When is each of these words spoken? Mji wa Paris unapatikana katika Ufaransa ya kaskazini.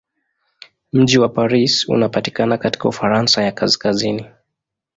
Mji 0.93 1.17
wa 1.17 1.29
Paris 1.29 1.89
unapatikana 1.89 2.57
katika 2.57 2.89
Ufaransa 2.89 3.43
ya 3.43 3.51
kaskazini. 3.51 4.25